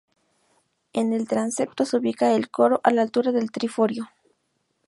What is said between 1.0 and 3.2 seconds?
el transepto se ubica el coro a la